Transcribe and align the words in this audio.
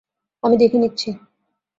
আমি 0.43 0.55
দেখে 0.57 0.77
নিচ্ছি। 0.77 1.09